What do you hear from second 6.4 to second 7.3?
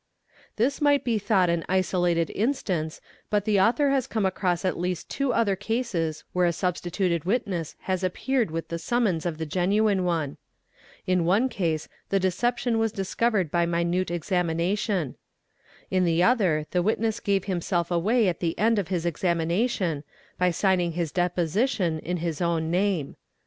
a substituted